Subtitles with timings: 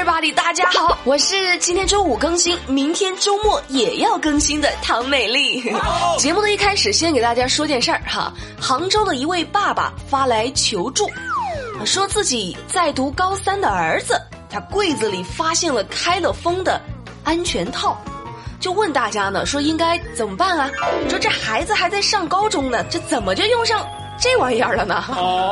[0.00, 5.62] Everybody，大家好，我是今天周五更新，明天周末也要更新的唐美丽。
[6.16, 8.32] 节目的一开始，先给大家说件事儿哈。
[8.58, 11.06] 杭州的一位爸爸发来求助，
[11.84, 14.18] 说自己在读高三的儿子，
[14.48, 16.80] 他柜子里发现了开了封的
[17.22, 18.02] 安全套，
[18.58, 20.70] 就问大家呢，说应该怎么办啊？
[21.10, 23.86] 说这孩子还在上高中呢，这怎么就用上？
[24.20, 25.02] 这玩意儿了呢？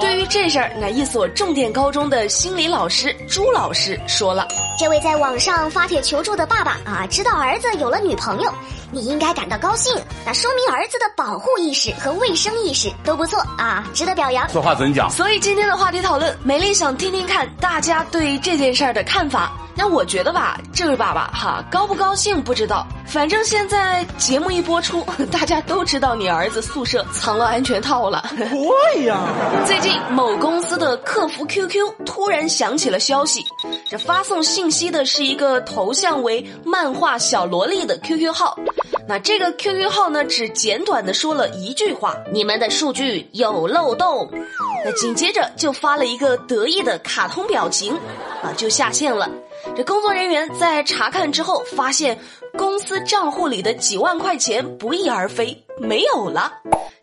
[0.00, 8.52] 对于这事儿，那一所重点高中的心理老师朱老师说了：“这位在网上发帖求助的爸爸啊，知道儿子有了女朋友，
[8.90, 15.08] 你应该感到高兴，那说明儿子的保护意识和卫生意识都不错啊，值得表扬。”此话怎讲？
[15.08, 19.52] 所以今天的话题讨论，美丽想听听看大家对这件事儿的看法。
[19.78, 28.24] 那我觉得吧，这位爸爸哈，高不高兴不知道，反正现在节目一播出， 大家都知道你儿子宿舍藏了安全套了。
[28.36, 29.20] 对呀，
[29.66, 33.44] 最近某公司的客服 QQ 突然响起了消息，
[33.88, 38.58] 这发送信息的是一个头像为漫画小萝莉的 QQ 号。
[39.08, 44.28] 那这个 QQ 号呢，只简短的说了一句话：“你们的数据有漏洞。”
[44.84, 47.94] 那紧接着就发了一个得意的卡通表情，
[48.42, 49.28] 啊，就下线了。
[49.74, 52.18] 这工作人员在查看之后，发现
[52.56, 56.52] 公司账户里的几万块钱不翼而飞，没有了。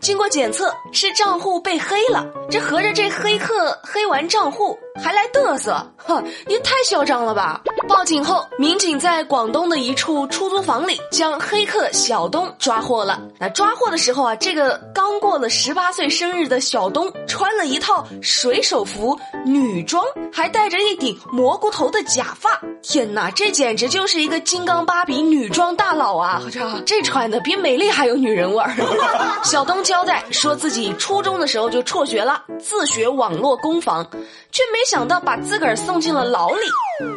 [0.00, 2.26] 经过检测，是账户被黑了。
[2.50, 7.62] 这合着这黑客黑完账户还来嘚瑟，哼，你太嚣张了吧！
[7.88, 13.20] 报警后，民警在广东的一处出租房里将黑客小东抓获了。
[13.38, 22.60] 那抓获的时候啊，这个刚过了十八岁生日的小东穿了一套水手服女装，还戴着一顶蘑菇头的假发。
[22.82, 26.42] 天哪，这简直就是一个金刚芭比女装大佬啊！
[26.52, 28.74] 这这穿的比美丽还有女人味儿。
[29.44, 34.04] 小东交代说自己初中的时候就辍学了，自学网络攻防，
[34.50, 36.60] 却没想到把自个儿送进了牢里。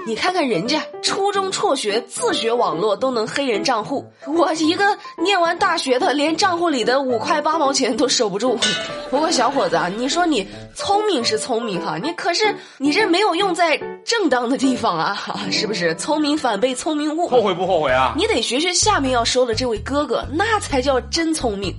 [0.08, 8.58] 你看看人家初中辍学，自学网络都能黑人账户，我一个念完大学的，连账户里的五块八毛钱都守不住。
[9.12, 15.18] 不过小伙子啊，你说你聪明是聪明哈，你可是你这没有用在正当的地方啊，
[15.52, 15.94] 是不是？
[15.96, 18.14] 聪明反被聪明误，后悔不后悔啊？
[18.18, 21.76] 你得学学下面要说的这位哥哥，那才叫真聪明。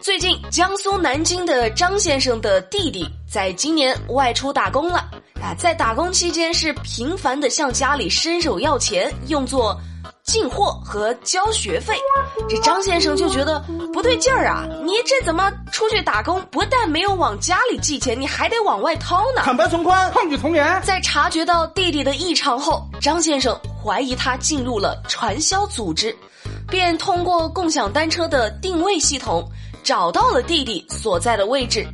[0.00, 4.98] 最近，江苏南京的张先生的弟弟在今年外出打工了
[5.40, 9.78] 啊，在打工期间是频繁的向家里伸手要钱，用作
[10.24, 11.94] 进货和交学费。
[12.48, 13.60] 这张先生就觉得
[13.92, 19.42] 不对劲儿啊，你这怎么出去打工，不但没有往家里寄钱，你还得往外掏呢？
[19.44, 20.82] 坦白从宽，抗拒从严。
[20.82, 26.16] 在察觉到弟弟的异常后，张先生怀疑他进入了传销组织，
[26.66, 29.46] 便通过共享单车的定位系统。
[29.84, 31.86] 找到了弟弟所在的位置，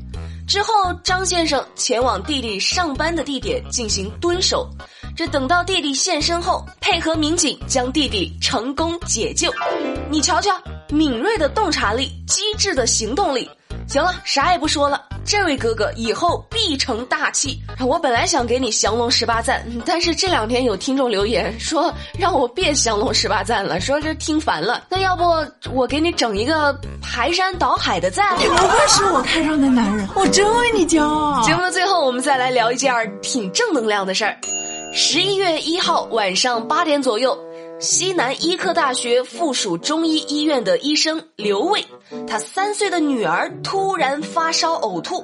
[0.46, 0.72] 之后
[1.02, 4.68] 张先生前往弟弟上班的地点进行蹲守。
[5.16, 9.52] 这等到弟弟现身后，配合民警将弟弟成功解救。
[10.10, 10.50] 你瞧瞧，
[10.88, 13.48] 敏锐的洞察力，机智的行动力。
[13.86, 15.02] 行了，啥也不说了。
[15.24, 17.58] 这位哥哥以后必成大器。
[17.80, 24.84] 我本来想给你降龙十八赞，但是这两天有听众留言说让我别降龙十八赞了，说这听烦了。
[24.90, 25.24] 那要不
[25.72, 28.36] 我给你整一个排山倒海的赞？
[28.38, 31.42] 你 不愧是我看上的男人，我真为你骄傲。
[31.42, 32.92] 节目的最后，我们再来聊一件
[33.22, 34.36] 挺正能量的事儿。
[34.92, 37.36] 十一月一号晚上八点左右。
[37.84, 41.84] 西南医科大学附属中医医院的医生刘卫，
[42.26, 45.22] 他三岁的女儿突然发烧呕吐，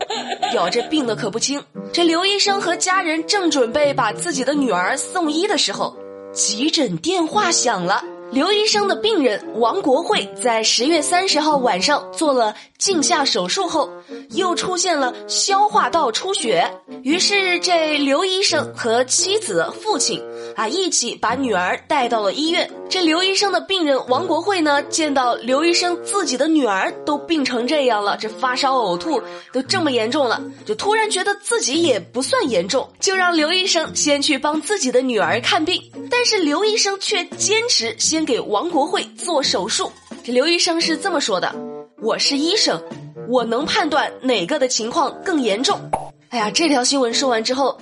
[0.52, 1.64] 哟，这病的可不轻。
[1.90, 5.96] 这刘医生和家人正准备把自己的女儿送医的时候，
[6.34, 8.04] 急诊电话响了。
[8.30, 13.90] 刘医生的病人王国慧在十月三十号晚上做了镜下手术后，
[14.30, 16.70] 又出现了消化道出血。
[17.02, 20.22] 于是，这刘医生和妻子、父亲
[20.60, 22.70] 啊一起把女儿带到了医院。
[22.88, 29.22] 这刘医生的病人王国慧呢，见到刘医生自己的女儿都病成这样了，这发烧、呕吐
[29.52, 35.82] 都这么严重了，就突然觉得自己也不算严重，就让刘医生先去帮自己的女儿看病。
[36.10, 38.20] 但是刘医生却坚持先。
[38.30, 39.90] 给王国慧做手术，
[40.22, 41.52] 这刘医生是这么说的
[42.00, 42.80] ：“我是医生，
[43.28, 45.80] 我能判断哪个的情况更严重。”
[46.28, 47.76] 哎呀，这条新闻说完之后，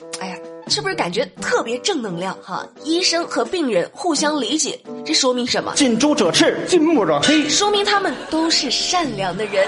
[0.68, 2.66] 是不是感觉特别正能量哈？
[2.84, 5.72] 医生和病人互相理解，这说明什么？
[5.74, 9.66] 近朱者赤，近墨者黑，说明他们都是善良的人。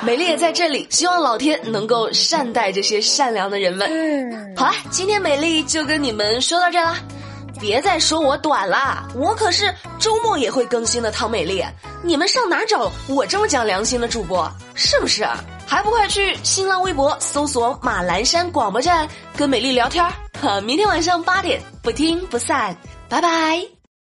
[0.00, 3.88] 美丽也在这里，希望老天能够善待这些善良的人们。
[3.90, 6.96] 嗯好了，今天美丽就跟你们说到这啦。
[7.60, 11.64] 别再说我短啦，我可是周末也会更新的唐美丽，
[12.04, 14.48] 你们上哪找我这么讲良心的主播？
[14.74, 15.26] 是不是？
[15.66, 19.06] 还不快去新浪微博搜索马栏山广播站，
[19.36, 20.12] 跟美丽聊天儿？
[20.64, 22.76] 明天晚上八点不听不散，
[23.08, 23.77] 拜拜。